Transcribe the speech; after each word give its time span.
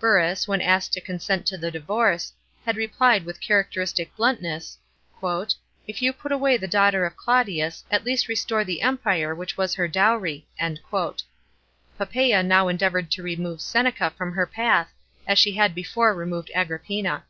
Burrus, 0.00 0.48
when 0.48 0.62
asked 0.62 0.94
to 0.94 1.00
consent 1.02 1.44
to 1.44 1.58
the 1.58 1.70
divorce, 1.70 2.32
had 2.64 2.74
replied 2.78 3.26
with 3.26 3.38
characteristic 3.42 4.16
bluntness," 4.16 4.78
If 5.86 6.00
you 6.00 6.10
put 6.14 6.32
away 6.32 6.56
the 6.56 6.66
daughter 6.66 7.04
of 7.04 7.18
Claudius, 7.18 7.84
at 7.90 8.02
least 8.02 8.26
restore 8.26 8.64
the 8.64 8.80
Empire 8.80 9.34
which 9.34 9.58
was 9.58 9.74
her 9.74 9.86
dowry." 9.86 10.46
Poppsea 11.98 12.42
now 12.42 12.68
endeavoured 12.68 13.10
to 13.10 13.22
remove 13.22 13.60
Seneca 13.60 14.08
from 14.16 14.32
her 14.32 14.46
path, 14.46 14.90
as 15.26 15.38
she 15.38 15.52
had 15.52 15.74
before 15.74 16.14
removed 16.14 16.50
Agrippina. 16.54 17.24